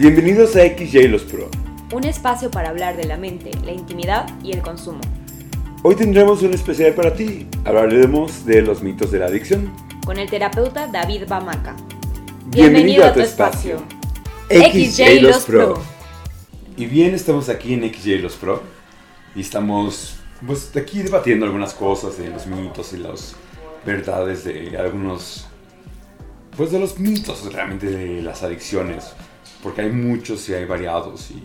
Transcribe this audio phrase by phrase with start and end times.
[0.00, 1.50] Bienvenidos a XJ Los Pro.
[1.92, 5.02] Un espacio para hablar de la mente, la intimidad y el consumo.
[5.82, 7.46] Hoy tendremos un especial para ti.
[7.66, 9.70] Hablaremos de los mitos de la adicción.
[10.06, 11.76] Con el terapeuta David Bamaca.
[12.46, 13.82] Bienvenido, a tu espacio.
[14.48, 15.82] XJ Los Pro.
[16.78, 18.62] Y bien, estamos aquí en XJ Los Pro.
[19.36, 23.36] Y estamos pues aquí debatiendo algunas cosas de los mitos y las
[23.84, 25.46] verdades de algunos
[26.56, 29.12] pues de los mitos realmente de las adicciones
[29.62, 31.42] porque hay muchos y hay variados y,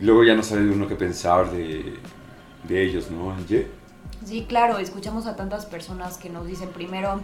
[0.00, 1.98] luego ya no sabe uno qué pensar de,
[2.68, 3.68] de ellos, ¿no, Angie?
[4.24, 7.20] Sí, claro, escuchamos a tantas personas que nos dicen primero,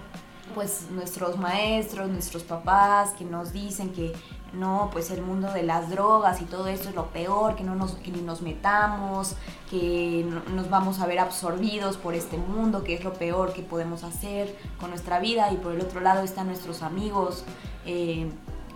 [0.55, 4.13] pues nuestros maestros, nuestros papás, que nos dicen que
[4.53, 7.75] no, pues el mundo de las drogas y todo esto es lo peor, que no
[7.75, 9.35] nos, que ni nos metamos,
[9.71, 13.63] que no- nos vamos a ver absorbidos por este mundo, que es lo peor que
[13.63, 15.53] podemos hacer con nuestra vida.
[15.53, 17.45] Y por el otro lado están nuestros amigos,
[17.87, 18.31] eh,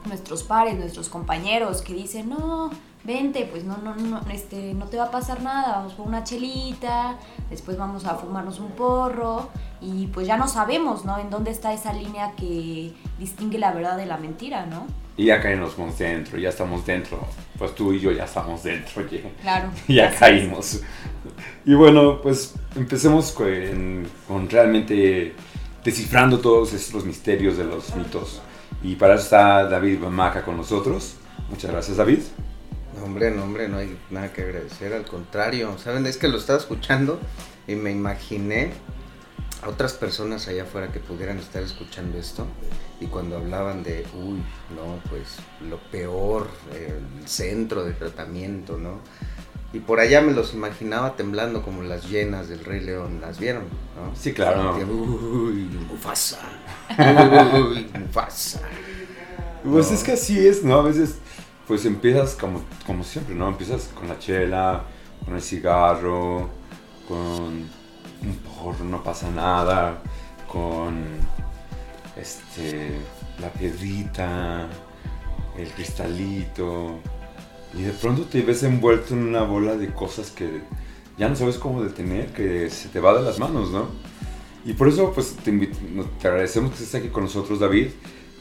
[0.07, 2.71] nuestros pares, nuestros compañeros, que dicen, no,
[3.05, 6.23] vente, pues no, no, no, este, no te va a pasar nada, vamos por una
[6.25, 7.17] chelita,
[7.51, 9.49] después vamos a fumarnos un porro
[9.81, 11.19] y pues ya no sabemos, ¿no?
[11.19, 14.87] En dónde está esa línea que distingue la verdad de la mentira, ¿no?
[15.17, 17.19] Y ya caímos dentro, ya estamos dentro.
[17.59, 19.69] Pues tú y yo ya estamos dentro, ya, Claro.
[19.87, 20.19] ya es.
[20.19, 20.81] caímos.
[21.67, 25.35] Y bueno, pues empecemos con, con realmente
[25.85, 28.41] descifrando todos estos misterios de los mitos.
[28.83, 31.17] Y para eso está David Maca con nosotros.
[31.49, 32.21] Muchas gracias, David.
[32.97, 36.07] No, hombre, no, hombre, no hay nada que agradecer, al contrario, ¿saben?
[36.07, 37.19] Es que lo estaba escuchando
[37.67, 38.73] y me imaginé
[39.63, 42.47] a otras personas allá afuera que pudieran estar escuchando esto
[43.01, 44.43] y cuando hablaban de, uy,
[44.75, 45.37] no, pues
[45.69, 49.01] lo peor, el centro de tratamiento, ¿no?
[49.73, 53.63] Y por allá me los imaginaba temblando como las llenas del Rey León, ¿las vieron?
[53.97, 54.15] ¿no?
[54.15, 54.77] Sí, claro.
[54.77, 56.39] Que, Uy, Mufasa,
[56.99, 58.61] uy, Mufasa.
[59.65, 59.95] Pues No.
[59.97, 60.75] es que así es, ¿no?
[60.81, 61.17] A veces,
[61.67, 63.49] pues empiezas como, como siempre, ¿no?
[63.49, 64.83] Empiezas con la chela,
[65.25, 66.51] con el cigarro,
[67.09, 67.17] con
[68.23, 70.03] un porro, no pasa nada,
[70.49, 71.03] con
[72.17, 72.99] este,
[73.41, 74.69] la piedrita,
[75.57, 76.99] el cristalito,
[77.75, 80.63] y de pronto te ves envuelto en una bola de cosas que
[81.19, 83.89] ya no sabes cómo detener, que se te va de las manos, ¿no?
[84.65, 85.71] Y por eso, pues, te,
[86.27, 87.89] agradecemos que estés aquí con nosotros, David.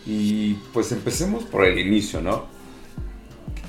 [0.06, 2.46] Y pues empecemos por el inicio, ¿no?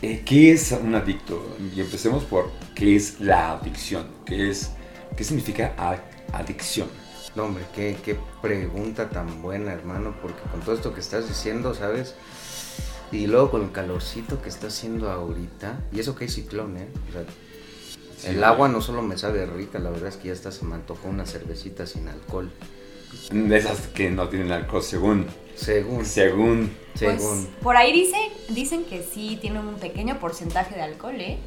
[0.00, 1.56] ¿Qué es un adicto?
[1.74, 4.06] Y empecemos por qué es la adicción.
[4.24, 4.70] ¿Qué, es,
[5.16, 5.74] qué significa
[6.32, 6.88] adicción?
[7.36, 11.74] No, hombre, qué, qué pregunta tan buena, hermano, porque con todo esto que estás diciendo,
[11.74, 12.14] ¿sabes?
[13.12, 16.88] Y luego con el calorcito que está haciendo ahorita, y eso que hay ciclón, ¿eh?
[17.10, 17.24] O sea,
[18.16, 20.64] Sí, el agua no solo me sabe rica, la verdad es que ya hasta se
[20.64, 22.50] me antojó una cervecita sin alcohol.
[23.32, 25.26] De esas que no tienen alcohol, según.
[25.56, 26.70] Según, Según.
[26.98, 27.46] Pues, según.
[27.62, 28.16] por ahí dice,
[28.48, 31.38] dicen que sí tiene un pequeño porcentaje de alcohol, ¿eh?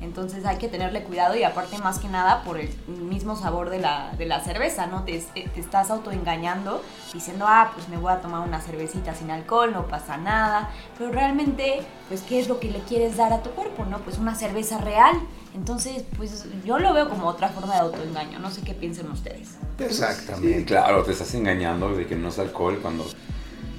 [0.00, 3.78] Entonces hay que tenerle cuidado y aparte más que nada por el mismo sabor de
[3.80, 5.04] la, de la cerveza, ¿no?
[5.04, 9.72] Te, te estás autoengañando diciendo, ah, pues me voy a tomar una cervecita sin alcohol,
[9.72, 10.70] no pasa nada.
[10.98, 13.98] Pero realmente, pues, ¿qué es lo que le quieres dar a tu cuerpo, no?
[13.98, 15.16] Pues una cerveza real.
[15.54, 18.38] Entonces, pues yo lo veo como otra forma de autoengaño.
[18.38, 19.56] No sé qué piensen ustedes.
[19.78, 20.58] Exactamente.
[20.58, 23.06] Sí, claro, te estás engañando de que no es alcohol cuando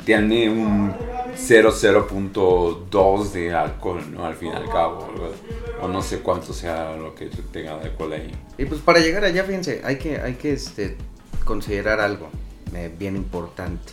[0.08, 0.94] tiene un
[1.36, 4.26] 0,0.2 de alcohol, ¿no?
[4.26, 5.10] Al fin y al cabo.
[5.82, 8.32] O, o no sé cuánto sea lo que tenga de alcohol ahí.
[8.58, 10.96] Y pues para llegar allá, fíjense, hay que, hay que este,
[11.44, 12.30] considerar algo
[12.74, 13.92] eh, bien importante.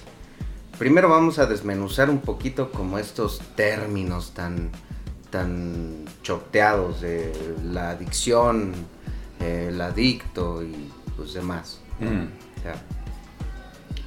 [0.79, 4.71] Primero vamos a desmenuzar un poquito como estos términos tan,
[5.31, 7.33] tan choteados de
[7.65, 8.73] la adicción,
[9.41, 11.81] eh, el adicto y pues demás.
[11.99, 12.27] Mm.
[12.59, 12.81] O sea,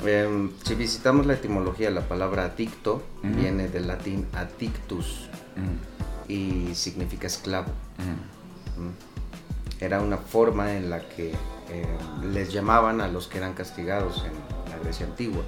[0.06, 5.28] em, si visitamos la etimología, la palabra adicto viene del latín addictus
[5.58, 7.72] Mm, y significa esclavo.
[7.98, 8.82] mm.
[8.82, 8.92] ¿m?
[9.80, 11.32] Era una forma en la que
[11.70, 11.98] eh,
[12.32, 15.44] les llamaban a los que eran castigados en la Grecia antigua.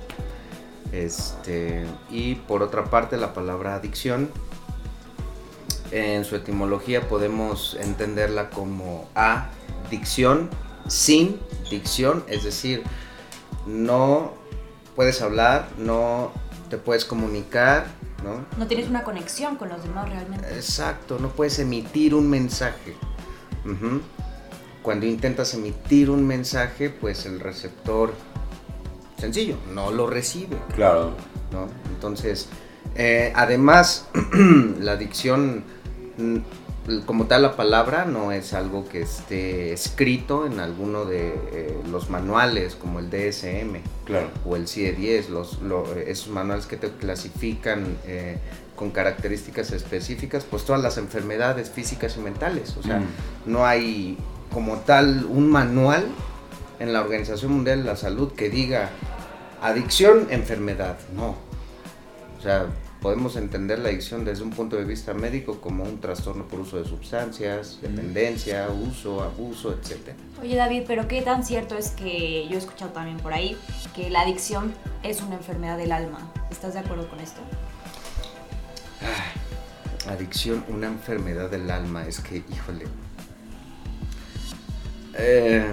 [0.92, 4.30] Este, y por otra parte, la palabra adicción,
[5.92, 10.50] en su etimología podemos entenderla como adicción
[10.88, 11.40] sin
[11.72, 12.84] dicción, es decir,
[13.70, 14.34] no
[14.96, 16.32] puedes hablar, no
[16.70, 17.88] te puedes comunicar,
[18.24, 18.46] ¿no?
[18.58, 20.48] No tienes una conexión con los demás realmente.
[20.54, 22.96] Exacto, no puedes emitir un mensaje.
[24.82, 28.14] Cuando intentas emitir un mensaje, pues el receptor,
[29.18, 30.58] sencillo, no lo recibe.
[30.76, 31.14] Claro.
[31.52, 31.68] ¿no?
[31.94, 32.50] Entonces,
[32.96, 34.08] eh, además,
[34.80, 35.64] la adicción,
[36.18, 36.38] mm,
[37.06, 42.10] como tal la palabra no es algo que esté escrito en alguno de eh, los
[42.10, 44.28] manuales como el DSM Claro.
[44.46, 48.38] o el CIE-10, los, lo- esos manuales que te clasifican eh,
[48.76, 52.76] con características específicas, pues todas las enfermedades físicas y mentales.
[52.78, 53.52] O sea, Mm.
[53.52, 54.18] no hay
[54.54, 56.06] como tal un manual
[56.80, 58.90] en la Organización Mundial de la Salud que diga
[59.62, 60.98] adicción, enfermedad.
[61.16, 61.36] No.
[62.38, 62.68] O sea,
[63.02, 66.78] podemos entender la adicción desde un punto de vista médico como un trastorno por uso
[66.82, 70.14] de sustancias, dependencia, uso, abuso, etc.
[70.42, 73.58] Oye David, pero qué tan cierto es que yo he escuchado también por ahí
[73.96, 74.74] que la adicción
[75.04, 76.32] es una enfermedad del alma.
[76.52, 77.40] ¿Estás de acuerdo con esto?
[80.08, 82.86] Adicción, una enfermedad del alma, es que, híjole.
[85.14, 85.66] Eh,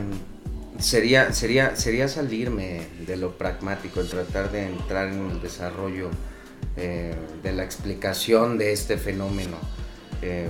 [0.78, 6.10] sería, sería, sería salirme de lo pragmático, el tratar de entrar en el desarrollo
[6.76, 9.56] eh, de la explicación de este fenómeno
[10.22, 10.48] eh,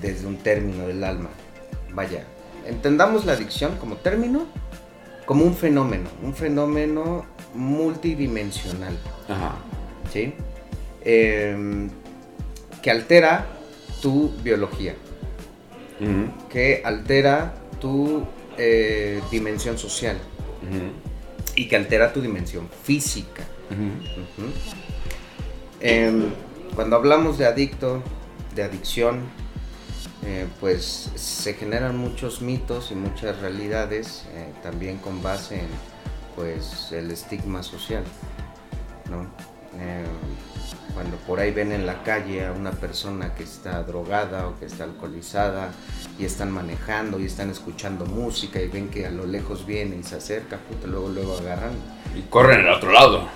[0.00, 1.30] desde un término del alma.
[1.92, 2.24] Vaya,
[2.66, 4.46] entendamos la adicción como término,
[5.24, 8.96] como un fenómeno, un fenómeno multidimensional.
[9.28, 9.56] Ajá.
[10.12, 10.34] ¿sí?
[11.02, 11.88] Eh,
[12.82, 13.46] que altera
[14.00, 14.94] tu biología,
[16.50, 18.24] que altera tu
[18.58, 20.16] eh, dimensión social
[21.56, 23.42] y que altera tu dimensión física.
[25.80, 26.30] Em,
[26.74, 28.02] cuando hablamos de adicto,
[28.54, 29.20] de adicción,
[30.24, 35.68] eh, pues se generan muchos mitos y muchas realidades, eh, también con base en
[36.34, 38.04] pues el estigma social,
[39.10, 39.26] ¿no?
[40.96, 44.64] Cuando por ahí ven en la calle a una persona que está drogada o que
[44.64, 45.68] está alcoholizada
[46.18, 50.02] y están manejando y están escuchando música y ven que a lo lejos viene y
[50.02, 51.72] se acerca, puta, luego luego agarran
[52.16, 53.28] Y corren al otro lado.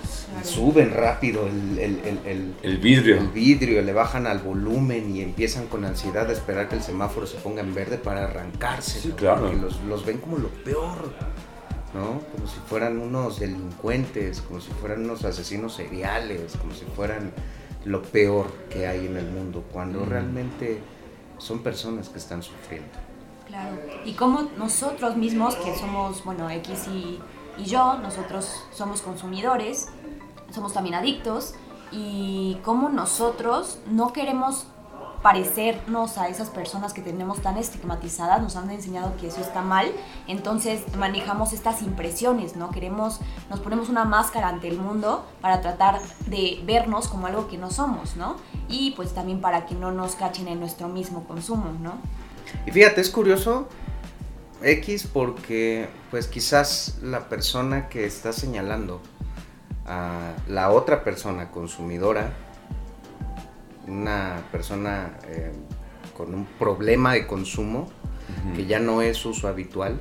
[0.43, 3.17] suben rápido el, el- el- el- vidrio.
[3.19, 7.27] el vidrio, le bajan al volumen y empiezan con ansiedad a esperar que el semáforo
[7.27, 8.99] se ponga en verde para arrancarse.
[9.01, 9.41] Sí, claro.
[9.41, 11.13] Porque los, los ven como lo peor,
[11.93, 12.21] ¿no?
[12.31, 17.31] Como si fueran unos delincuentes, como si fueran unos asesinos seriales, como si fueran
[17.85, 20.09] lo peor que hay en el mundo, cuando Mm.
[20.09, 20.79] realmente
[21.37, 22.89] son personas que están sufriendo.
[23.47, 23.75] Claro.
[24.05, 27.19] Y como nosotros mismos, que somos, bueno, X y,
[27.57, 29.89] y yo, nosotros somos consumidores,
[30.53, 31.55] somos también adictos,
[31.91, 34.67] y cómo nosotros no queremos
[35.21, 39.91] parecernos a esas personas que tenemos tan estigmatizadas, nos han enseñado que eso está mal,
[40.27, 42.71] entonces manejamos estas impresiones, ¿no?
[42.71, 43.19] Queremos,
[43.49, 47.69] nos ponemos una máscara ante el mundo para tratar de vernos como algo que no
[47.69, 48.37] somos, ¿no?
[48.67, 51.93] Y pues también para que no nos cachen en nuestro mismo consumo, ¿no?
[52.65, 53.67] Y fíjate, es curioso
[54.61, 59.01] X porque pues quizás la persona que está señalando
[59.85, 62.33] a la otra persona consumidora,
[63.87, 65.51] una persona eh,
[66.15, 67.89] con un problema de consumo
[68.55, 69.99] que ya no es uso habitual,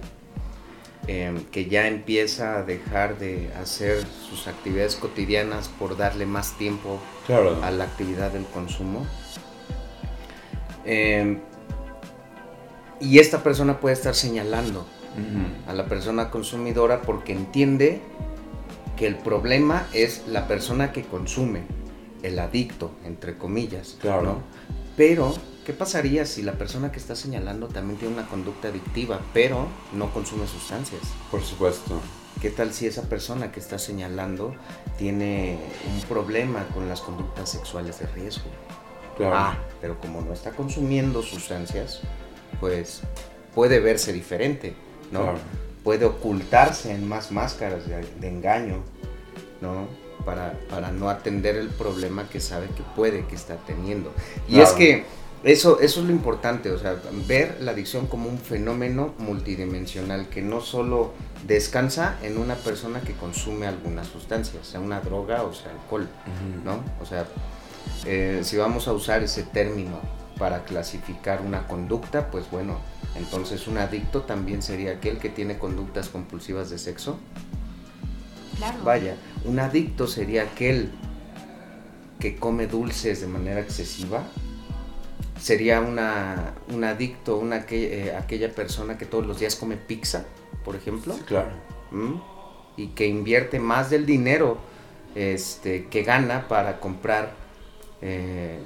[1.09, 7.01] eh, que ya empieza a dejar de hacer sus actividades cotidianas por darle más tiempo
[7.27, 7.59] Claro.
[7.65, 9.05] a la actividad del consumo.
[10.85, 11.39] Eh,
[13.01, 14.87] y esta persona puede estar señalando
[15.67, 18.01] a la persona consumidora porque entiende
[18.97, 21.63] que el problema es la persona que consume,
[22.23, 23.97] el adicto, entre comillas.
[24.01, 24.23] Claro.
[24.23, 24.43] ¿no?
[24.97, 25.35] Pero,
[25.65, 30.13] ¿qué pasaría si la persona que está señalando también tiene una conducta adictiva, pero no
[30.13, 31.01] consume sustancias?
[31.31, 32.01] Por supuesto.
[32.41, 34.55] ¿Qué tal si esa persona que está señalando
[34.99, 35.59] tiene
[35.95, 38.51] un problema con las conductas sexuales de riesgo?
[39.17, 39.37] Claro.
[39.37, 42.01] Ah, pero como no está consumiendo sustancias,
[42.61, 43.03] pues
[43.55, 44.75] puede verse diferente,
[45.13, 45.23] ¿no?
[45.23, 45.39] Claro.
[45.85, 48.83] Puede ocultarse en más máscaras de, de engaño,
[49.61, 49.89] ¿no?
[50.25, 54.13] Para, para no atender el problema que sabe que puede que está teniendo.
[54.49, 54.69] Y Claro.
[54.69, 55.05] es que
[55.43, 56.97] eso, eso es lo importante, o sea,
[57.27, 61.13] ver la adicción como un fenómeno multidimensional que no solo
[61.47, 66.09] descansa en una persona que consume alguna sustancia, sea una droga o sea alcohol.
[66.65, 66.83] ¿no?
[67.03, 67.25] O sea,
[68.05, 69.99] eh, si vamos a usar ese término
[70.39, 72.79] para clasificar una conducta, pues bueno,
[73.17, 77.19] entonces un adicto también sería aquel que tiene conductas compulsivas de sexo.
[78.57, 78.79] Claro.
[78.85, 80.91] Vaya, un adicto sería aquel
[82.19, 84.23] que come dulces de manera excesiva.
[85.41, 90.25] Sería una, un adicto, una, que- eh, aquella persona que todos los días come pizza,
[90.65, 91.15] por ejemplo.
[91.15, 91.51] Sí, claro.
[91.93, 92.21] ¿m?
[92.77, 94.57] y que invierte más del dinero
[95.15, 97.33] este, que gana para comprar
[98.01, 98.59] eh,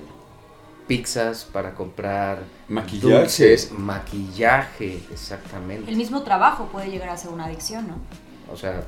[0.86, 2.38] pizzas, para comprar
[2.68, 3.18] Maquillaje.
[3.20, 5.90] dulces, maquillaje, exactamente.
[5.90, 7.96] El mismo trabajo puede llegar a ser una adicción, ¿no?
[8.52, 8.84] O sea,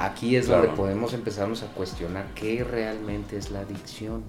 [0.00, 0.62] aquí es Claro.
[0.62, 4.22] donde podemos empezarnos a cuestionar qué realmente es la adicción.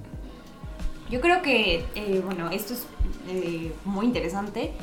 [1.10, 2.88] Yo creo que, eh, bueno, esto es
[3.28, 4.74] eh, muy interesante.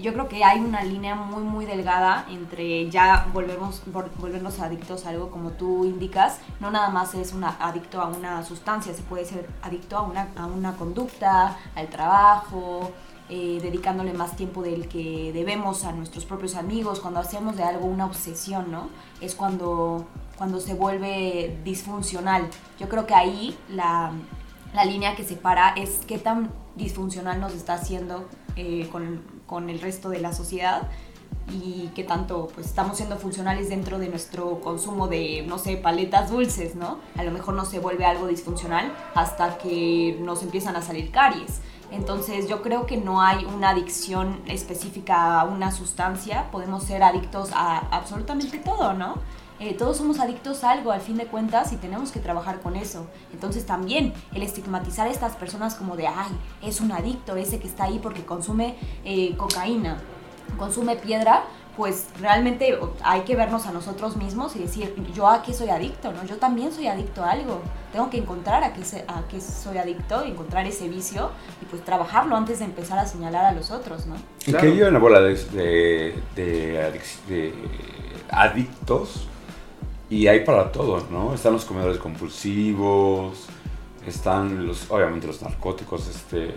[0.00, 5.06] Yo creo que hay una línea muy, muy delgada entre ya volvemos, vol- volvernos adictos
[5.06, 6.38] a algo como tú indicas.
[6.60, 10.28] No nada más es una, adicto a una sustancia, se puede ser adicto a una,
[10.36, 12.90] a una conducta, al trabajo,
[13.28, 17.00] eh, dedicándole más tiempo del que debemos a nuestros propios amigos.
[17.00, 18.88] Cuando hacemos de algo una obsesión, ¿no?
[19.20, 22.48] Es cuando, cuando se vuelve disfuncional.
[22.78, 24.12] Yo creo que ahí la,
[24.74, 29.80] la línea que separa es qué tan disfuncional nos está haciendo eh, con, con el
[29.80, 30.88] resto de la sociedad
[31.50, 36.30] y qué tanto pues estamos siendo funcionales dentro de nuestro consumo de, no sé, paletas
[36.30, 36.98] dulces, ¿no?
[37.16, 41.60] A lo mejor no se vuelve algo disfuncional hasta que nos empiezan a salir caries.
[41.94, 47.50] Entonces yo creo que no hay una adicción específica a una sustancia, podemos ser adictos
[47.54, 49.14] a absolutamente todo, ¿no?
[49.60, 52.74] Eh, todos somos adictos a algo al fin de cuentas y tenemos que trabajar con
[52.74, 53.06] eso.
[53.32, 56.32] Entonces también el estigmatizar a estas personas como de, ay,
[56.62, 58.74] es un adicto ese que está ahí porque consume
[59.04, 59.98] eh, cocaína,
[60.58, 61.44] consume piedra,
[61.76, 66.12] pues realmente hay que vernos a nosotros mismos y decir, yo a qué soy adicto,
[66.12, 66.24] ¿no?
[66.24, 67.62] Yo también soy adicto a algo.
[67.92, 71.84] Tengo que encontrar a qué, se- a qué soy adicto, encontrar ese vicio y pues
[71.84, 74.14] trabajarlo antes de empezar a señalar a los otros, ¿no?
[74.46, 74.60] Y Claro.
[74.70, 77.54] que yo en la bola de, de, de adic- de
[78.30, 79.26] adictos
[80.10, 81.34] y hay para todos, ¿no?
[81.34, 83.46] Están los comedores compulsivos,
[84.06, 86.54] están los, obviamente los narcóticos, este,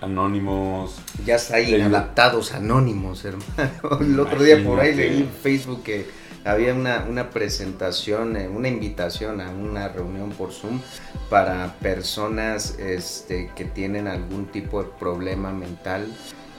[0.00, 0.96] anónimos.
[1.24, 3.48] Ya está ahí, El- adaptados anónimos, hermano.
[4.00, 6.06] El otro día por ahí leí en Facebook que
[6.44, 10.80] había una, una presentación, eh, una invitación a una reunión por Zoom
[11.28, 16.06] para personas este, que tienen algún tipo de problema mental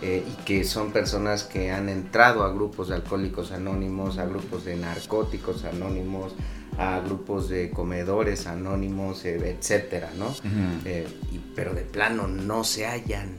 [0.04, 4.66] eh, y que son personas que han entrado a grupos de alcohólicos anónimos, a grupos
[4.66, 6.34] de narcóticos anónimos,
[6.82, 10.34] a grupos de comedores anónimos, eh, etcétera, ¿no?
[10.86, 13.30] Eh, y- pero de plano no se hallan.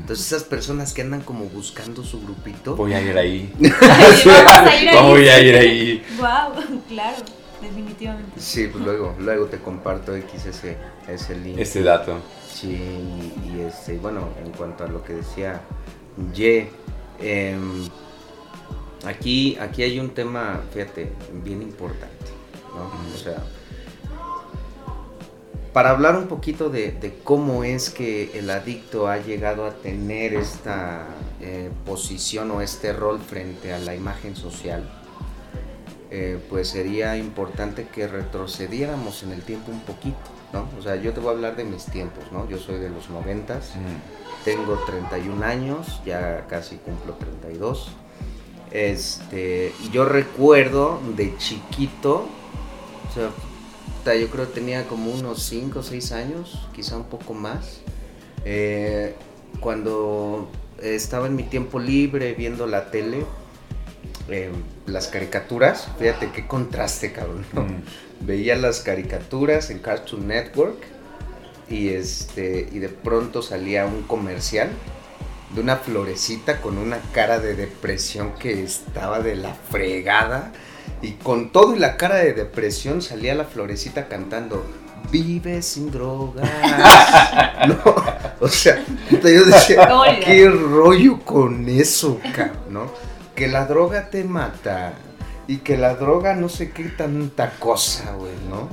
[0.00, 3.52] Entonces esas personas que andan como buscando su grupito, Voy a ir ahí.
[3.60, 5.02] Vamos a ir ahí.
[5.08, 6.02] Voy a ir ahí.
[6.18, 7.16] Wow, claro,
[7.60, 8.40] definitivamente.
[8.40, 10.76] sí, pues luego, luego te comparto X ese,
[11.08, 11.58] ese link.
[11.58, 12.18] Este dato.
[12.50, 15.60] Sí, y este, bueno, en cuanto a lo que decía
[16.34, 16.70] Ye,
[17.20, 17.86] em,
[19.04, 21.12] aquí, aquí hay un tema, fíjate,
[21.44, 22.26] bien importante,
[22.76, 23.14] ¿no?
[23.14, 23.42] O sea,
[25.72, 30.34] para hablar un poquito de, de cómo es que el adicto ha llegado a tener
[30.34, 31.06] esta
[31.40, 34.88] eh, posición o este rol frente a la imagen social,
[36.10, 40.16] eh, pues sería importante que retrocediéramos en el tiempo un poquito,
[40.52, 40.66] ¿no?
[40.78, 42.48] O sea, yo te voy a hablar de mis tiempos, ¿no?
[42.48, 43.72] Yo soy de los noventas,
[44.46, 47.88] tengo 31 años, ya casi cumplo 32.
[48.70, 52.26] Este, y yo recuerdo de chiquito,
[53.16, 53.30] o sea,
[53.98, 57.80] puta, yo creo que tenía como unos 5 o 6 años, quizá un poco más,
[58.44, 59.14] eh,
[59.60, 60.50] cuando
[60.82, 63.24] estaba en mi tiempo libre viendo la tele,
[64.28, 64.50] eh,
[64.86, 67.46] las caricaturas, fíjate qué contraste, cabrón.
[67.52, 67.62] ¿no?
[67.62, 67.82] Mm.
[68.20, 70.78] Veía las caricaturas en Cartoon Network
[71.68, 74.70] y este y de pronto salía un comercial
[75.54, 80.52] de una florecita con una cara de depresión que estaba de la fregada
[81.02, 84.64] y con todo y la cara de depresión salía la florecita cantando
[85.10, 86.48] Vive sin drogas.
[87.68, 87.78] no,
[88.40, 89.88] o sea, yo decía,
[90.24, 92.90] qué rollo con eso, cabrón, ¿no?
[93.34, 94.94] Que la droga te mata
[95.46, 98.68] y que la droga no sé qué tanta cosa, güey, ¿no?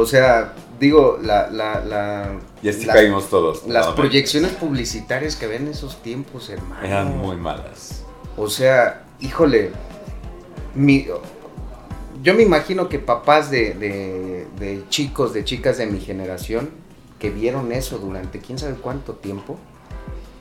[0.00, 2.30] O sea, digo, la, la, la,
[2.62, 3.66] Y así la- caímos todos.
[3.66, 6.86] las No, proyecciones publicitarias que había en esos tiempos, hermano.
[6.86, 8.02] Eran muy malas.
[8.38, 9.72] O sea, híjole,
[10.74, 11.06] mi,
[12.26, 16.70] yo me imagino que papás de, de- de chicos, de chicas de mi generación,
[17.20, 19.56] que vieron eso durante quién sabe cuánto tiempo,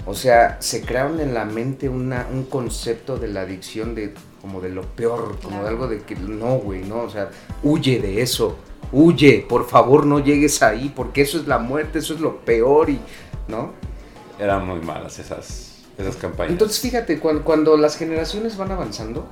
[0.07, 4.61] o sea, se crearon en la mente una, un concepto de la adicción de como
[4.61, 7.29] de lo peor, como de algo de que no, güey, no, o sea,
[7.61, 8.57] huye de eso,
[8.91, 12.89] huye, por favor no llegues ahí, porque eso es la muerte, eso es lo peor
[12.89, 12.99] y,
[13.47, 13.73] ¿no?
[14.39, 16.51] Eran muy malas esas, esas campañas.
[16.51, 19.27] Entonces fíjate, cuando, cuando las generaciones van avanzando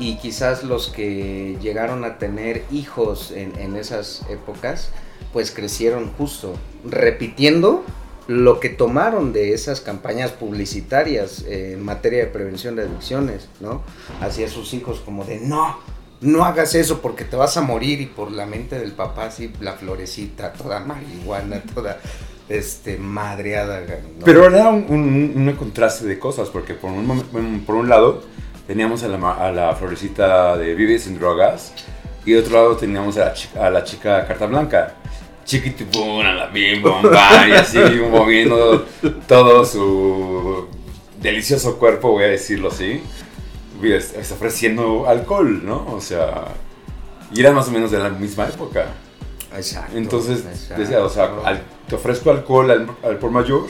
[0.00, 4.90] y quizás los que llegaron a tener hijos en, en esas épocas,
[5.32, 6.54] pues crecieron justo
[6.84, 7.84] repitiendo
[8.26, 13.82] lo que tomaron de esas campañas publicitarias eh, en materia de prevención de adicciones, ¿no?
[14.20, 15.78] Hacia sus hijos como de no,
[16.20, 19.52] no hagas eso porque te vas a morir y por la mente del papá así
[19.60, 21.98] la florecita, toda marihuana, toda
[22.48, 23.80] este madreada.
[23.80, 24.24] ¿no?
[24.24, 28.22] Pero era un, un- un contraste de cosas, porque por un, por un lado
[28.70, 31.72] teníamos a la, a la florecita de Vive sin drogas
[32.24, 34.94] y de otro lado teníamos a la, chi- a la chica carta blanca.
[35.44, 37.78] chiquitibuna, la bim bomba, y así
[38.10, 38.86] moviendo
[39.26, 40.68] todo su
[41.20, 43.02] delicioso cuerpo, voy a decirlo así,
[43.82, 45.86] está ofreciendo alcohol, ¿no?
[45.92, 46.44] O sea,
[47.32, 48.86] y era más o menos de la misma época.
[49.56, 49.96] Exacto.
[49.98, 50.80] Entonces, exacto.
[50.80, 53.66] decía, o sea, al- te ofrezco alcohol al, al por mayor,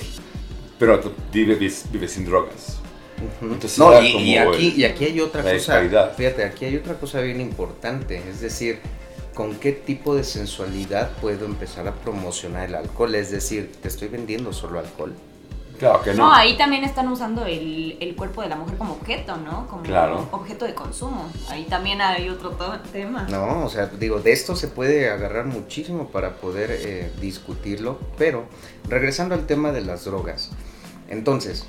[0.78, 2.79] pero tú vives, vives sin drogas.
[3.42, 5.56] Entonces no, y, como y aquí, el- y aquí hay otra la cosa.
[5.80, 6.14] disparidad.
[6.16, 8.16] Fíjate, aquí hay otra cosa bien importante.
[8.28, 8.78] Es decir,
[9.34, 13.14] con qué tipo de sensualidad puedo empezar a promocionar el alcohol.
[13.14, 15.14] Es decir, te estoy vendiendo solo alcohol.
[15.78, 16.34] Claro que No, no.
[16.34, 19.66] ahí también están usando el, el cuerpo de la mujer como objeto, ¿no?
[19.66, 20.28] Como Claro.
[20.30, 21.30] objeto de consumo.
[21.48, 22.50] Ahí también hay otro
[22.92, 23.26] tema.
[23.30, 28.44] No, o sea, digo, de esto se puede agarrar muchísimo para poder eh, discutirlo, pero
[28.90, 30.50] regresando al tema de las drogas.
[31.08, 31.64] Entonces,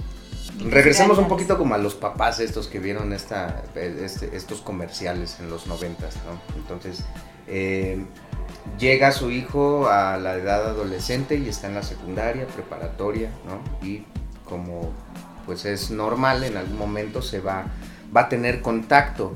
[0.69, 5.49] regresemos un poquito como a los papás estos que vieron esta, este- estos comerciales en
[5.49, 6.39] los noventas, ¿no?
[6.57, 7.03] Entonces,
[7.47, 8.03] eh,
[8.79, 13.87] llega su hijo a la edad adolescente y está en la secundaria, preparatoria, ¿no?
[13.87, 14.03] Y
[14.45, 14.91] como
[15.45, 17.65] pues es normal, en algún momento se va,
[18.15, 19.33] va a tener contacto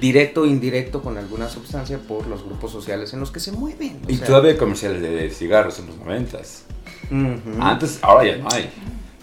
[0.00, 4.00] directo o indirecto con alguna sustancia por los grupos sociales en los que se mueven.
[4.06, 6.64] o Y sea, todavía hay comerciales de cigarros en los noventas.
[7.10, 7.60] ujú.
[7.60, 8.70] Antes, ahora ya no hay.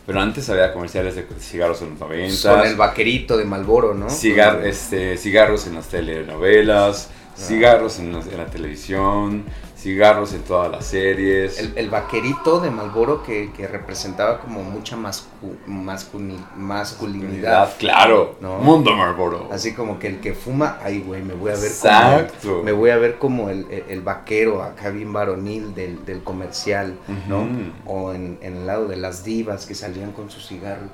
[0.09, 2.41] Pero antes había comerciales de cigarros en los noventas.
[2.43, 4.09] Con el vaquerito de Malboro, ¿no?
[4.09, 9.43] cigar- este, cigarros en las telenovelas, cigarros en, las- en la televisión,
[9.79, 11.57] cigarros en todas las series.
[11.57, 17.77] El, el vaquerito de Malboro que, que representaba como mucha mascu- mascuni- masculinidad.
[17.77, 18.35] claro.
[18.41, 18.57] ¿no?
[18.57, 19.47] Mundo Marlboro.
[19.51, 22.33] Así como que el que fuma, ay güey, me voy a ver Exacto.
[22.49, 26.23] como me voy a ver como el, el- el vaquero acá bien varonil del, del
[26.23, 26.97] comercial,
[27.29, 27.47] ¿no?
[27.85, 30.89] O en, en el lado de las divas que salían con su cigarro.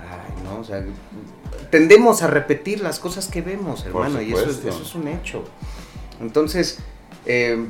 [0.00, 0.84] Ay, no, o sea,
[1.70, 5.44] tendemos a repetir las cosas que vemos, hermano, y eso es, eso es un hecho.
[6.20, 6.78] Entonces,
[7.26, 7.66] eh,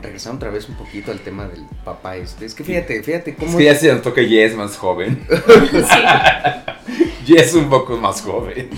[0.00, 3.36] regresando otra vez un poquito al tema del papá este, es que fíjate, fíjate Es
[3.36, 3.58] cómo...
[3.58, 5.24] que ya se notó que Jess es más joven.
[7.26, 8.70] Jess es un poco más joven.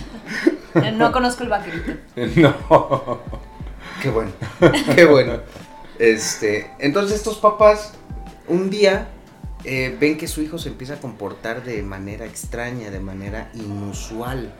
[0.94, 1.92] No conozco el vaquerito.
[2.40, 3.20] No.
[4.00, 4.32] Qué bueno,
[4.96, 5.40] qué bueno.
[5.98, 7.94] Este, entonces estos papás
[8.48, 9.08] un día
[9.64, 14.52] eh, ven que su hijo se empieza a comportar de manera extraña, de manera inusual,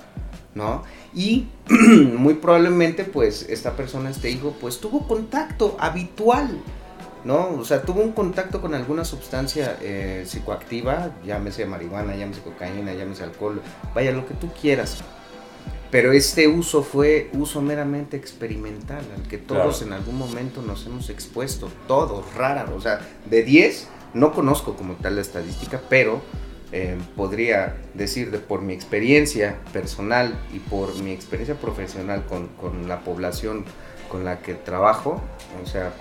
[0.54, 0.84] ¿no?
[1.14, 1.46] Y
[2.16, 6.58] muy probablemente pues esta persona, este hijo, pues tuvo contacto habitual,
[7.24, 7.50] ¿no?
[7.50, 13.24] O sea, tuvo un contacto con alguna sustancia eh, psicoactiva, llámese marihuana, llámese cocaína, llámese
[13.24, 13.60] alcohol,
[13.94, 14.98] vaya lo que tú quieras.
[15.90, 19.86] Pero este uso fue uso meramente experimental, al que todos Claro.
[19.86, 24.94] en algún momento nos hemos expuesto, todos, rara, o sea, de 10, no conozco como
[24.94, 26.22] tal la estadística, pero
[26.72, 32.88] eh, podría decir de por mi experiencia personal y por mi experiencia profesional con, con
[32.88, 33.64] la población
[34.08, 35.20] con la que trabajo,
[35.62, 35.92] o sea,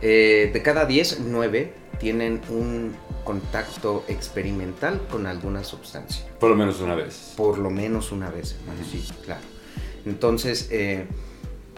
[0.00, 6.80] eh, de cada 10, 9 tienen un contacto experimental con alguna sustancia Por lo menos
[6.80, 7.34] una vez.
[7.36, 9.42] por lo menos una vez, hermano, sí, claro.
[10.04, 11.06] Entonces, eh,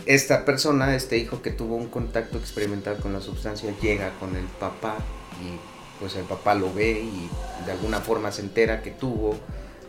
[0.07, 4.45] esta persona, este hijo que tuvo un contacto experimental con la sustancia, llega con el
[4.45, 4.97] papá
[5.43, 7.29] y pues el papá lo ve y
[7.67, 9.37] de alguna forma se entera que tuvo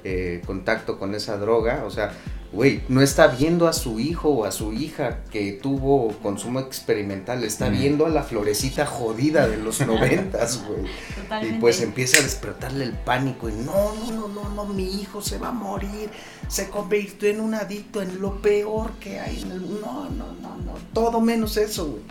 [0.04, 1.84] eh, contacto con esa droga.
[1.86, 2.14] O sea,
[2.54, 7.44] güey, no está viendo a su hijo o a su hija que tuvo consumo experimental,
[7.44, 7.74] está Mm.
[7.80, 10.84] viendo a la florecita jodida de los noventas, güey.
[10.86, 11.60] Y Totalmente.
[11.60, 15.40] pues empieza a despertarle el pánico y no, no, no, no, no, mi hijo se
[15.40, 16.10] va a morir,
[16.48, 20.56] se convirtió en un adicto, en lo peor que hay en el No, no, no,
[20.58, 22.04] no, todo menos eso, güey.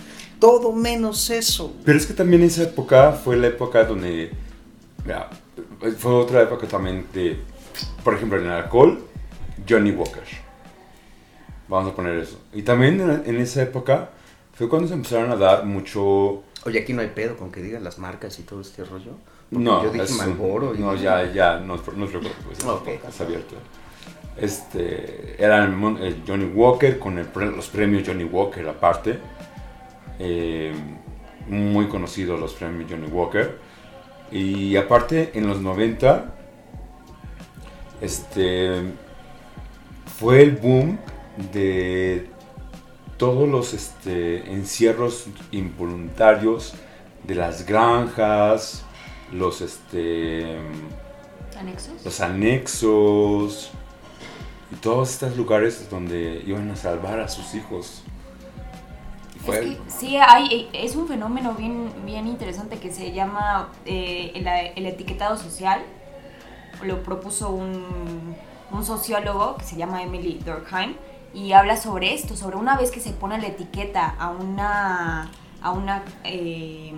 [0.44, 1.74] Todo menos eso.
[1.86, 4.30] Pero es que también esa época fue la época donde.
[5.02, 5.30] mira,
[5.96, 7.38] fue otra época también de.
[8.04, 9.02] Por ejemplo, en el alcohol,
[9.66, 10.22] Johnny Walker.
[11.66, 12.38] Vamos a poner eso.
[12.52, 14.10] Y también en, en esa época
[14.52, 16.42] fue cuando se empezaron a dar mucho.
[16.66, 19.12] Oye, aquí no hay pedo con que digas las marcas y todo este rollo.
[19.50, 22.14] Porque No, yo dije eso- Marlboro y no, ya, ya, no, no es,
[22.66, 22.88] Ok.
[23.08, 23.54] es abierto.
[24.36, 29.18] Este, era el el Johnny Walker con el los premios Johnny Walker aparte.
[30.18, 30.72] Eh,
[31.48, 33.58] muy conocidos los premios Johnny Walker.
[34.30, 36.34] Y aparte, en los 90,
[38.00, 38.82] este,
[40.18, 40.98] fue el boom
[41.52, 42.28] de
[43.16, 46.74] todos los este, encierros involuntarios
[47.22, 48.84] de las granjas,
[49.32, 50.58] los, este,
[51.58, 52.04] ¿Anexos?
[52.04, 53.70] los anexos
[54.72, 58.02] y todos estos lugares donde iban a salvar a sus hijos.
[59.46, 64.46] Es que sí, hay, es un fenómeno bien, bien interesante que se llama eh, el,
[64.46, 65.80] el etiquetado social.
[66.82, 68.34] Lo propuso un,
[68.72, 70.94] un sociólogo que se llama Emily Durkheim.
[71.32, 75.30] y habla sobre esto, sobre una vez que se pone la etiqueta a una,
[75.62, 76.92] a una, eh,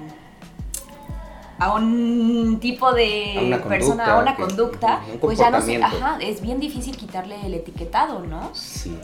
[1.59, 5.51] a un tipo de A una persona, conducta a una que- conducta, un pues ya
[5.51, 8.51] no se, ajá, es bien difícil quitarle el etiquetado, ¿no?
[8.55, 8.99] Sí,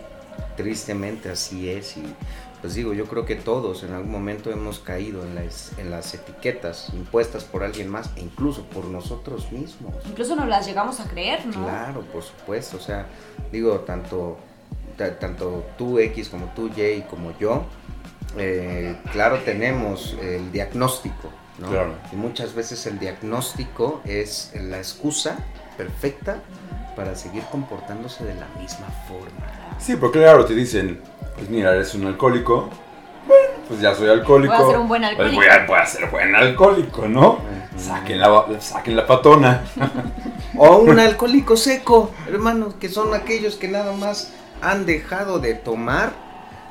[0.57, 2.03] tristemente así es y
[2.63, 6.15] pues digo, yo creo que todos en algún momento hemos caído en las, en las
[6.15, 9.95] etiquetas impuestas por alguien más e incluso por nosotros mismos.
[10.09, 11.65] Incluso nos las llegamos a creer, ¿no?
[11.65, 13.07] Claro, por supuesto, o sea,
[13.51, 14.39] digo, tanto,
[14.97, 17.65] ta- tanto tú X como tú Y como yo,
[18.39, 21.69] eh, claro, tenemos el diagnóstico, ¿no?
[21.69, 21.95] Claro.
[22.13, 25.37] Y muchas veces el diagnóstico es la excusa
[25.77, 26.43] perfecta
[26.97, 29.47] para seguir comportándose de la misma forma.
[29.79, 31.01] Sí, porque claro, te dicen,
[31.37, 32.69] pues mira, eres un alcohólico.
[33.27, 34.55] Bueno, pues ya soy alcohólico.
[34.55, 35.37] Voy a ser un buen Pues alcohólico.
[35.37, 37.39] voy a, voy a ser buen alcohólico, ¿no?
[37.77, 39.63] Saquen la, saquen la patona.
[40.55, 46.13] O un alcohólico seco, hermanos, que son aquellos que nada más han dejado de tomar,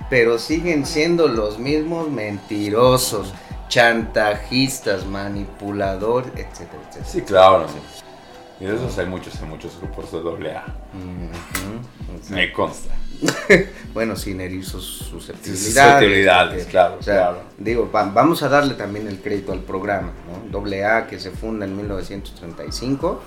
[0.08, 3.34] pero siguen siendo los mismos mentirosos,
[3.70, 7.06] chantajistas, manipuladores, etcétera, etcétera.
[7.06, 7.66] Sí, claro.
[8.62, 10.66] Y de esos hay muchos, hay muchos grupos de doble A.
[12.30, 12.94] Me consta.
[13.94, 15.74] Bueno, sin herir sus susceptibilidades.
[15.74, 17.38] Susceptibilidades, porque, claro, o sea, claro.
[17.58, 20.50] Digo, va- vamos a darle también el crédito al programa, ¿no?
[20.50, 23.22] Doble A que se funda en 1935,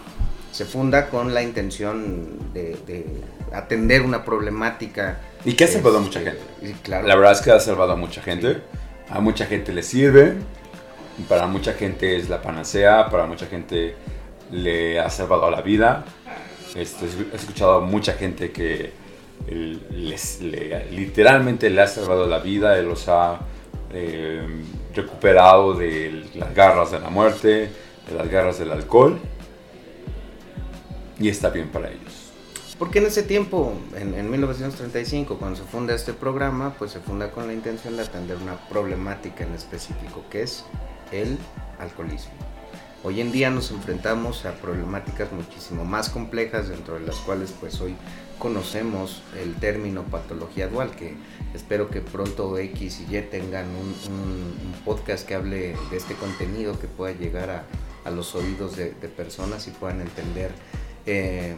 [0.51, 3.07] se funda con la intención de, de
[3.53, 5.21] atender una problemática.
[5.45, 6.45] Y que ha salvado a este, mucha gente.
[6.63, 8.63] y claro, La verdad es que ha salvado a mucha gente.
[9.11, 10.35] A mucha gente le sirve.
[11.29, 13.11] Para mucha gente es la panacea.
[13.11, 13.95] Para mucha gente
[14.51, 16.05] le ha salvado la vida.
[16.75, 18.93] He escuchado a mucha gente que
[19.91, 22.79] les- le- literalmente le ha salvado la vida.
[22.79, 23.41] Él los ha
[23.93, 24.45] eh,
[24.95, 27.49] recuperado de las garras de la muerte,
[28.09, 29.19] de las garras del alcohol.
[31.19, 32.33] Y está bien para ellos.
[32.79, 37.31] Porque en ese tiempo, en, en 1935, cuando se funda este programa, pues se funda
[37.31, 40.65] con la intención de atender una problemática en específico, que es
[41.13, 41.39] el
[41.79, 42.33] alcoholismo.
[43.07, 47.79] Hoy en día nos enfrentamos a problemáticas muchísimo más complejas, dentro de las cuales pues
[47.83, 47.95] hoy
[48.39, 51.13] conocemos el término patología dual, que
[51.53, 56.87] espero que pronto X y Y tengan un, podcast que hable de este contenido, que
[56.87, 57.65] pueda llegar a,
[58.07, 60.51] a los oídos de, de personas y puedan entender
[61.05, 61.57] eh,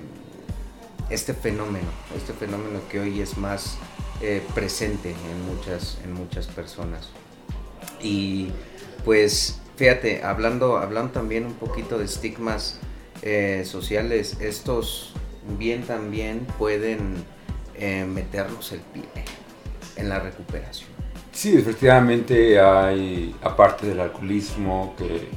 [1.11, 3.77] este fenómeno, este fenómeno que hoy es más
[4.21, 7.09] eh, presente en muchas, en muchas personas.
[8.03, 8.49] Y
[9.05, 12.79] pues fíjate, hablando, hablando también un poquito de estigmas
[13.23, 15.13] eh, sociales, estos
[15.59, 17.15] bien también pueden
[17.77, 19.05] eh, meternos el pie
[19.97, 20.89] en la recuperación.
[21.33, 25.29] Sí, efectivamente hay, aparte del alcoholismo que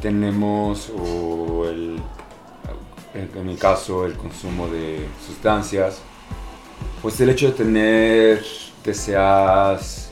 [0.00, 2.00] tenemos, o el,
[3.14, 6.00] en, mi caso el consumo de sustancias,
[7.02, 8.44] pues el hecho de tener,
[8.84, 10.07] deseas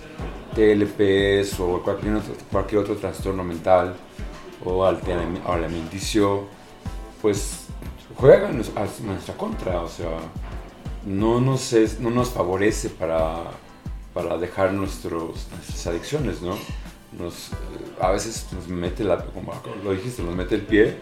[0.57, 3.95] TLPs o cualquier otro, trastorno mental
[4.65, 6.45] o alimenticio,
[7.23, 7.67] pues
[8.17, 10.19] juega a nues- a nuestra contra, o sea,
[11.05, 11.71] no nos,
[12.31, 13.45] favorece para,
[14.15, 16.57] para dejar nuestros, nuestras adicciones, ¿no?
[18.01, 19.53] A veces nos mete, la, como
[19.85, 20.97] lo dijiste, nos mete el pie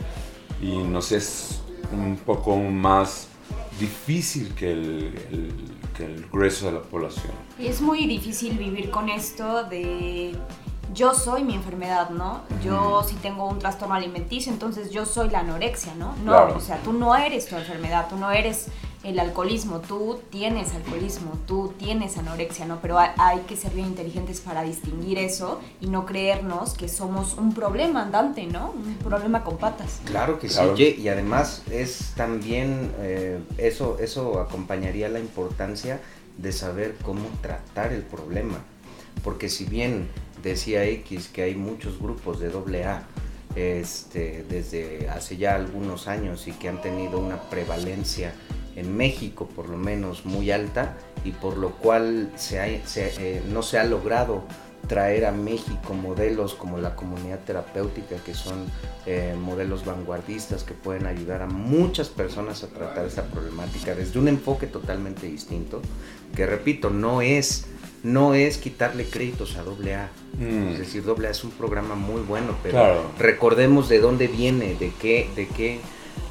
[0.60, 1.60] y nos es
[1.92, 3.28] un poco más
[3.80, 4.80] difícil que el,
[5.32, 7.32] el- que el grueso de la población.
[7.58, 10.36] Y es muy difícil vivir con esto de
[10.92, 12.42] yo soy mi enfermedad, ¿no?
[12.64, 16.14] Yo si tengo un trastorno alimenticio, entonces yo soy la anorexia, ¿no?
[16.24, 16.56] No, Claro.
[16.56, 18.66] o sea, tú no eres tu enfermedad, tú no eres
[19.04, 22.80] el alcoholismo, tú tienes alcoholismo, tú tienes anorexia, ¿no?
[22.80, 27.52] Pero hay, que ser bien inteligentes para distinguir eso y no creernos que somos un
[27.52, 28.70] problema andante, ¿no?
[28.70, 30.00] Un problema con patas.
[30.04, 30.76] Claro que Claro.
[30.76, 36.00] sí, y además es también, eh, eso, eso acompañaría la importancia
[36.38, 38.58] de saber cómo tratar el problema.
[39.22, 40.08] Porque si bien
[40.42, 43.06] decía X que hay muchos grupos de AA
[43.54, 48.34] este, desde hace ya algunos años y que han tenido una prevalencia
[48.76, 53.42] en México por lo menos muy alta y por lo cual se ha- se, eh,
[53.48, 54.42] no se ha logrado
[54.88, 58.66] traer a México modelos como la comunidad terapéutica, que son
[59.06, 64.28] eh, modelos vanguardistas que pueden ayudar a muchas personas a tratar esta problemática desde un
[64.28, 65.80] enfoque totalmente distinto,
[66.36, 67.64] que repito, no es,
[68.02, 70.10] no es quitarle créditos a AA.
[70.38, 70.68] Mm.
[70.72, 73.10] Es decir, AA es un programa muy bueno, pero Claro.
[73.18, 75.80] recordemos de dónde viene, de qué, de qué,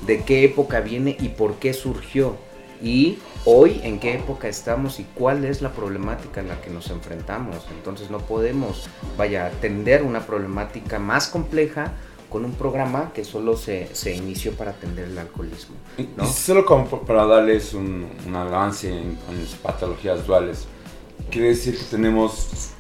[0.06, 2.36] de qué época viene y por qué surgió.
[2.82, 6.90] Y hoy en qué época estamos y cuál es la problemática en la que nos
[6.90, 7.58] enfrentamos.
[7.72, 11.94] Entonces no podemos, vaya, atender una problemática más compleja
[12.30, 15.76] con un programa que solo se, se inició para atender el alcoholismo.
[16.18, 16.24] ¿no?
[16.24, 20.66] Y solo como para darles un, un avance en, en las patologías duales,
[21.30, 22.72] quiere decir que tenemos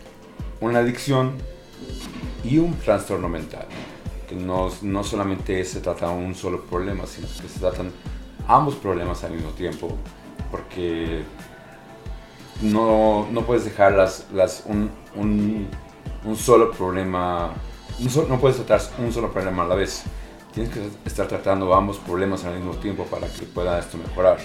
[0.59, 1.33] una adicción
[2.43, 3.67] y un trastorno mental.
[4.35, 7.91] No, no solamente se trata de un solo problema, sino que se tratan
[8.47, 9.89] ambos problemas al mismo tiempo.
[10.51, 11.23] Porque
[12.61, 15.67] no, no puedes dejar las, un, un,
[16.25, 17.51] un solo problema,
[18.29, 20.03] no puedes tratar un solo problema a la vez.
[20.53, 24.37] Tienes que estar tratando ambos problemas al mismo tiempo para que pueda esto mejorar.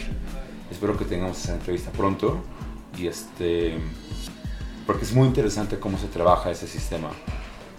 [0.71, 2.39] Espero que tengamos esa entrevista pronto
[2.97, 3.79] y este
[4.87, 7.11] porque es muy interesante cómo se trabaja ese sistema.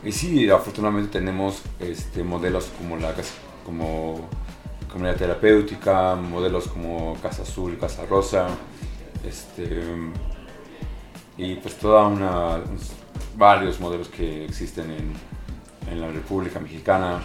[0.04, 3.14] Y sí, afortunadamente tenemos este, modelos como la
[3.66, 4.28] como
[4.92, 8.48] comunidad terapéutica, modelos como Casa Azul, Casa Rosa,
[9.28, 9.82] este,
[11.38, 12.60] y pues toda una
[13.36, 15.14] varios modelos que existen en,
[15.92, 17.20] en la República Mexicana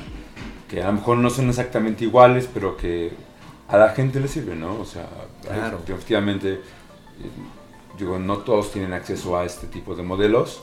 [0.68, 3.12] que a lo mejor no son exactamente iguales, pero que
[3.68, 4.80] a la gente le sirven, ¿no?
[4.80, 5.06] O sea,
[5.42, 5.80] Claro.
[5.86, 6.60] efectivamente, eh,
[7.98, 10.62] digo, no todos tienen acceso a este tipo de modelos,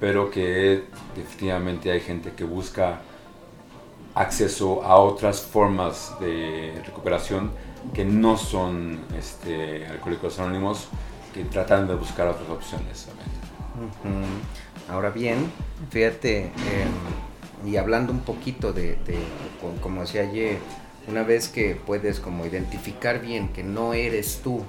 [0.00, 0.84] pero que
[1.14, 3.00] definitivamente hay gente que busca
[4.14, 7.52] acceso a otras formas de recuperación
[7.94, 10.88] que no son este, alcohólicos anónimos,
[11.32, 13.08] que tratan de buscar otras opciones.
[14.88, 15.50] Ahora bien,
[15.90, 16.52] fíjate, eh,
[17.64, 18.98] y hablando un poquito de,
[19.82, 20.58] como decía ayer,
[21.06, 24.64] una vez que puedes como identificar bien que no eres tú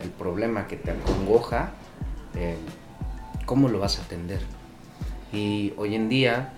[0.00, 1.72] el problema que te acongoja,
[2.36, 2.56] eh,
[3.48, 4.42] ¿cómo lo vas a atender?
[5.32, 6.52] Y hoy en día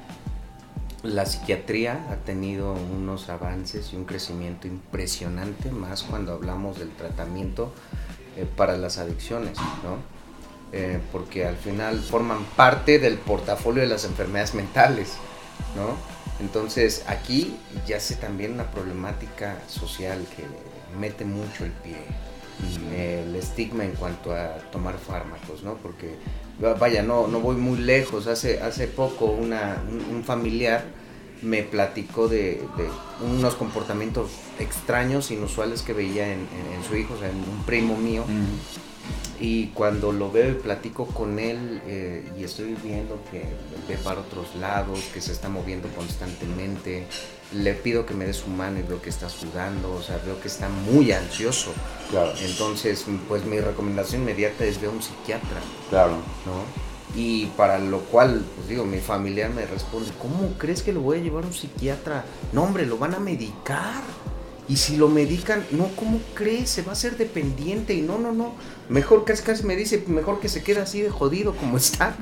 [1.05, 7.73] la psiquiatría ha tenido unos avances y un crecimiento impresionante, más cuando hablamos del tratamiento
[8.37, 9.99] eh, para las adicciones, ¿no?
[10.73, 15.15] Eh, porque al final forman parte del portafolio de las enfermedades mentales,
[15.77, 15.95] ¿no?
[16.45, 20.45] Entonces aquí ya sé también una problemática social que
[20.99, 21.99] mete mucho el pie,
[22.97, 25.75] el estigma en cuanto a tomar fármacos, ¿no?
[25.75, 26.15] Porque
[26.63, 30.85] va- vaya, no, no voy muy lejos, hace, hace poco una, un, un familiar
[31.43, 32.89] me platicó de, de
[33.27, 37.65] unos comportamientos extraños, inusuales que veía en, en- en su hijo, o sea, en un
[37.65, 38.25] primo mío,
[39.41, 43.43] y cuando lo veo y platico con él eh, y estoy viendo que
[43.89, 47.07] ve para otros lados, que se está moviendo constantemente,
[47.53, 50.41] le pido que me dé su mano y veo que está sudando, o sea, veo
[50.41, 51.73] que está muy ansioso.
[52.11, 56.13] Claro, Entonces, pues mi recomendación inmediata es ve a un psiquiatra, claro.
[56.47, 56.91] ¿no?
[57.15, 61.19] Y para lo cual, pues digo, mi familiar me responde, ¿cómo crees que lo voy
[61.19, 62.25] a llevar a un psiquiatra?
[62.53, 64.03] No, hombre, lo van a medicar.
[64.69, 66.71] Y si lo medican, no, ¿cómo crees?
[66.71, 67.95] Se va a hacer dependiente.
[67.95, 68.55] Y no, no, no.
[68.89, 72.17] Mejor, casi casi me dice, mejor que se quede así de jodido como está.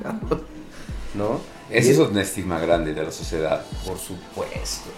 [1.13, 1.39] ¿No?
[1.69, 3.63] Ese es un estigma grande de la sociedad.
[3.85, 4.89] Por supuesto.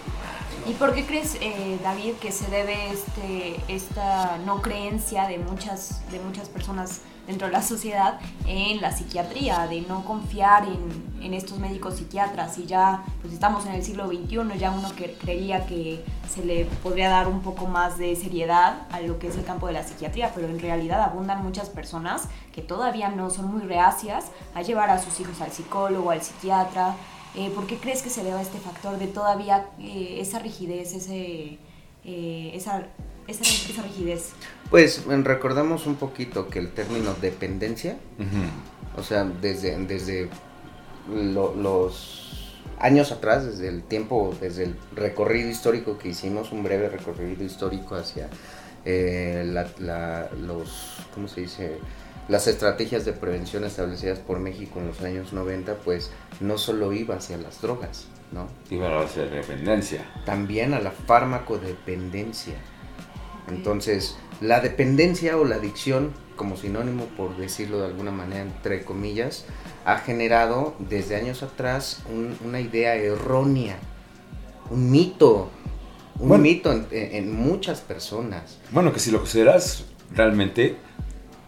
[0.67, 6.01] ¿Y por qué crees, eh, David, que se debe este, esta no creencia de muchas,
[6.11, 11.33] de muchas personas dentro de la sociedad en la psiquiatría, de no confiar en, en
[11.33, 12.59] estos médicos psiquiatras?
[12.59, 17.09] Y ya pues estamos en el siglo XXI, ya uno que que se le podría
[17.09, 20.31] dar un poco más de seriedad a lo que es el campo de la psiquiatría,
[20.35, 24.99] pero en realidad abundan muchas personas que todavía no son muy reacias a llevar a
[24.99, 26.95] sus hijos al psicólogo, al psiquiatra,
[27.35, 30.93] eh, ¿Por qué crees que se debe a este factor de todavía eh, esa rigidez,
[30.93, 31.57] ese,
[32.05, 32.87] eh, esa,
[33.27, 34.29] esa, esa rigidez?
[34.69, 37.97] Pues recordamos un poquito que el término dependencia.
[38.97, 40.29] O sea, desde, desde
[41.09, 46.89] lo- los años atrás, desde el tiempo, desde el recorrido histórico que hicimos, un breve
[46.89, 48.27] recorrido histórico hacia
[48.85, 51.77] eh, la- la- los, ¿cómo se dice?
[52.27, 57.15] Las estrategias de prevención establecidas por México en los años 90, pues no solo iba
[57.15, 58.47] hacia las drogas, ¿no?
[58.69, 60.05] Iba a hacer dependencia.
[60.25, 62.55] También a la farmacodependencia.
[63.49, 69.45] Entonces, la dependencia o la adicción, como sinónimo por decirlo de alguna manera, entre comillas,
[69.85, 73.77] ha generado desde años atrás un- una idea errónea,
[74.69, 75.49] un mito,
[76.19, 76.43] un Bueno.
[76.43, 78.57] mito en, en muchas personas.
[78.71, 80.77] Bueno, que si lo consideras realmente,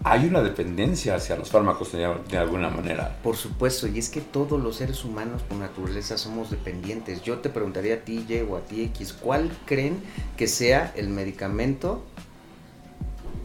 [0.06, 3.18] hay una dependencia hacia los fármacos de, de alguna manera.
[3.24, 7.22] Por supuesto, y es que todos los seres humanos por naturaleza somos dependientes.
[7.22, 10.04] Yo te preguntaría a ti, Y, o a ti, X, ¿cuál creen
[10.36, 12.04] que sea el medicamento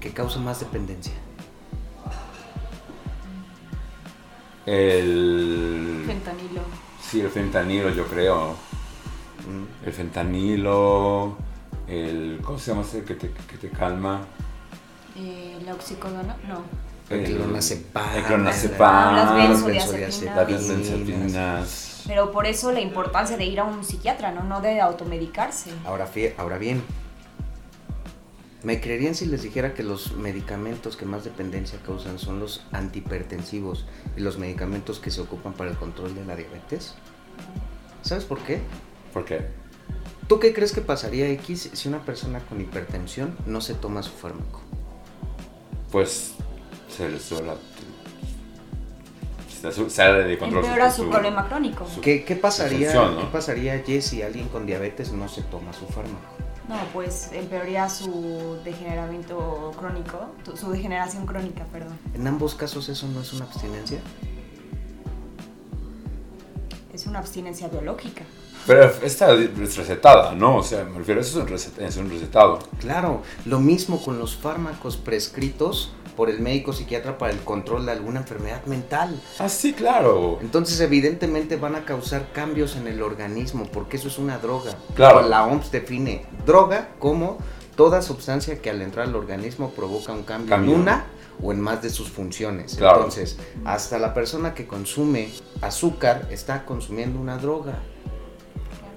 [0.00, 1.12] que causa más dependencia?
[4.66, 6.02] El...
[6.06, 6.62] Fentanilo.
[7.00, 8.56] Sí, el fentanilo, yo creo.
[9.48, 9.86] Mm.
[9.86, 11.36] El fentanilo,
[11.86, 12.40] el...
[12.42, 14.26] ¿Cómo se llama ese que te, que te calma?
[15.18, 16.36] Eh, ¿La oxicodona?
[16.46, 16.62] No.
[17.10, 19.16] El clonazepam, El clonazepam.
[19.16, 19.68] Las las
[20.68, 21.32] benzodiazepinas.
[21.32, 22.02] Las.
[22.06, 24.42] Pero por eso la importancia de ir a un psiquiatra, ¿no?
[24.44, 25.70] No de automedicarse.
[25.84, 26.82] Ahora, ahora bien,
[28.62, 33.86] ¿me creerían si les dijera que los medicamentos que más dependencia causan son los antihipertensivos
[34.16, 36.94] y los medicamentos que se ocupan para el control de la diabetes?
[38.02, 38.60] ¿Sabes por qué?
[39.12, 39.48] ¿Por qué?
[40.28, 44.12] ¿Tú qué crees que pasaría X si una persona con hipertensión no se toma su
[44.12, 44.60] fármaco?
[45.90, 46.34] Pues
[46.94, 47.52] se les suele.
[49.48, 50.64] se Sale de control.
[50.64, 51.86] Empeora su problema crónico.
[51.92, 53.20] su- ¿Qué, qué pasaría, función, ¿no?
[53.22, 56.20] ¿Qué pasaría Jess, si alguien con diabetes no se toma su fármaco?
[56.68, 61.98] No, pues empeoraría su degeneramiento crónico, su degeneración crónica, perdón.
[62.14, 64.00] En ambos casos eso no es una abstinencia.
[66.92, 68.24] Es una abstinencia biológica.
[68.68, 70.58] Pero esta es recetada, ¿no?
[70.58, 72.60] O sea, me refiero, eso es un, recet- es un recetado.
[72.80, 77.92] Claro, lo mismo con los fármacos prescritos por el médico psiquiatra para el control de
[77.92, 79.20] alguna enfermedad mental.
[79.38, 80.38] Ah, sí, claro.
[80.40, 84.72] Entonces, evidentemente van a causar cambios en el organismo, porque eso es una droga.
[84.94, 85.22] Claro.
[85.28, 87.38] La OMS define droga como
[87.76, 90.74] toda sustancia que al entrar al organismo provoca un cambio, Cambio.
[90.74, 91.06] en una
[91.40, 92.74] o en más de sus funciones.
[92.74, 92.96] Claro.
[92.96, 97.78] Entonces, hasta la persona que consume azúcar está consumiendo una droga.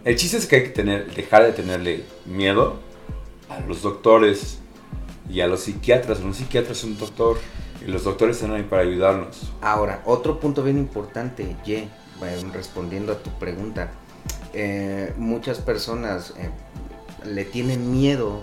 [0.04, 2.80] El chiste es que hay que tener, dejar de tenerle miedo
[3.50, 4.58] a los doctores
[5.30, 6.20] y a los psiquiatras.
[6.22, 7.38] Un psiquiatra es un doctor
[7.86, 9.52] y los doctores están ahí para ayudarnos.
[9.62, 11.88] Ahora, otro punto bien importante, Ye,
[12.52, 13.92] respondiendo a tu pregunta,
[14.54, 16.50] eh, muchas personas eh,
[17.26, 18.40] le tienen miedo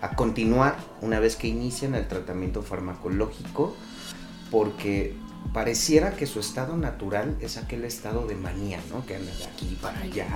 [0.00, 3.74] a continuar una vez que inician el tratamiento farmacológico
[4.50, 5.14] porque
[5.52, 9.04] pareciera que su estado natural es aquel estado de manía, ¿no?
[9.06, 10.26] Que anda de aquí para allá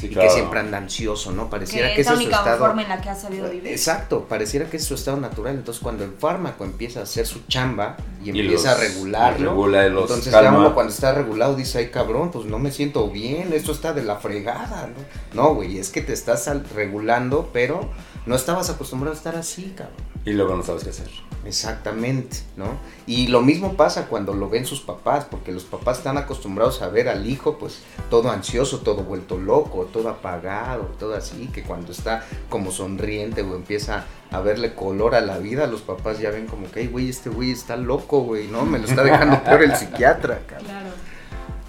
[0.00, 0.28] Sí, y claro.
[0.28, 1.48] que siempre anda ansioso, ¿no?
[1.50, 2.58] Pareciera Que que, es la ese es su única estado...
[2.58, 3.70] forma en la que ha sabido vivir.
[3.70, 5.54] Exacto, pareciera que es su estado natural.
[5.54, 9.38] Entonces, cuando el fármaco empieza a hacer su chamba y Y empieza los- a regularlo,
[9.44, 10.50] los regula y los entonces calma.
[10.50, 13.92] ya uno cuando está regulado dice, ay cabrón, pues no me siento bien, esto está
[13.92, 15.40] de la fregada, ¿no?
[15.42, 17.90] No, güey, es que te estás regulando, pero
[18.26, 20.13] no estabas acostumbrado a estar así, cabrón.
[20.24, 21.10] Y luego no sabes qué hacer.
[21.44, 22.78] Exactamente, ¿no?
[23.06, 26.88] Y lo mismo pasa cuando lo ven sus papás, porque los papás están acostumbrados a
[26.88, 31.92] ver al hijo, pues, todo ansioso, todo vuelto loco, todo apagado, todo así, que cuando
[31.92, 36.46] está como sonriente o empieza a verle color a la vida, los papás ya ven
[36.46, 38.64] como que, "Ay, güey, este güey está loco, güey, ¿no?
[38.64, 40.66] Me lo está dejando peor el psiquiatra, cabrón.
[40.66, 40.90] Claro.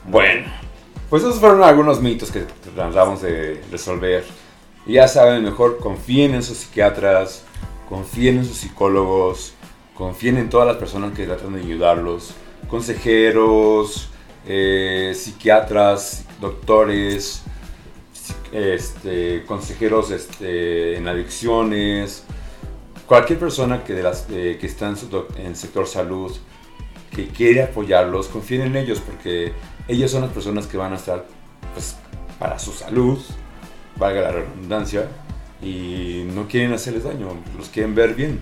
[0.06, 0.46] Bueno,
[1.10, 4.24] pues esos fueron algunos mitos que tratamos de resolver.
[4.86, 7.44] Y ya saben, mejor confíen en sus psiquiatras,
[7.90, 9.54] confíen en sus psicólogos,
[9.94, 12.34] confíen en todas las personas que tratan de ayudarlos,
[12.68, 14.10] consejeros,
[14.48, 17.44] eh, psiquiatras, doctores,
[18.52, 22.24] este, consejeros este, en adicciones,
[23.06, 26.36] cualquier persona que, de las, eh, que está en el sector salud,
[27.12, 29.54] que quiere apoyarlos, confíen en ellos porque
[29.88, 31.26] ellos son las personas que van a estar
[31.74, 31.96] pues,
[32.40, 33.20] para su salud,
[33.98, 35.08] valga la redundancia,
[35.62, 38.40] y no quieren hacerles daño, los quieren ver bien.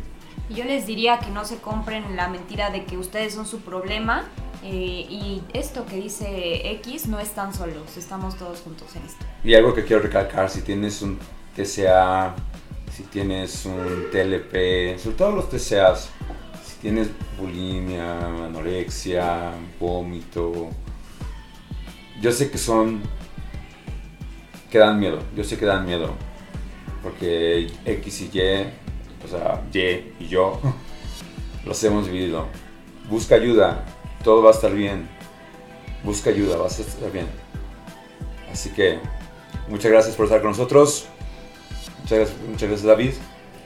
[0.50, 4.26] Yo les diría que no se compren la mentira de que ustedes son su problema
[4.64, 9.26] eh, y esto que dice X no están solos, estamos todos juntos en esto.
[9.44, 11.20] Y algo que quiero recalcar, si tienes un
[11.56, 12.36] TCA,
[12.92, 16.10] si tienes un TLP, sobre todo los TCAs,
[16.66, 20.70] si tienes bulimia, anorexia, vómito,
[22.22, 23.02] yo sé que son,
[24.70, 26.14] que dan miedo, yo sé que dan miedo,
[27.04, 28.66] porque X y Y,
[29.24, 30.60] o sea, Y y yo,
[31.66, 32.48] los hemos vivido.
[33.10, 33.86] Busca ayuda,
[34.24, 35.08] todo va a estar bien.
[36.04, 37.28] Busca ayuda, vas a estar bien.
[38.52, 39.00] Así que
[39.68, 41.06] muchas gracias por estar con nosotros.
[42.02, 43.14] Muchas gracias, muchas gracias David.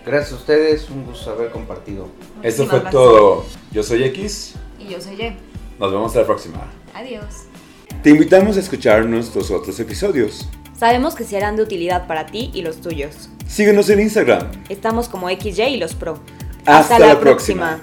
[0.05, 2.07] Gracias a ustedes, un gusto haber compartido.
[2.41, 2.91] Esto Muchísimas fue gracias.
[2.93, 3.45] todo.
[3.71, 4.55] Yo soy X.
[4.79, 5.35] Y yo soy Ye.
[5.79, 6.65] Nos vemos la próxima.
[6.93, 7.25] Adiós.
[8.01, 10.47] Te invitamos a escuchar nuestros otros episodios.
[10.77, 13.29] Sabemos que serán de utilidad para ti y los tuyos.
[13.47, 14.51] Síguenos en Instagram.
[14.69, 16.19] Estamos como XY y los Pro.
[16.67, 17.79] Hasta la próxima.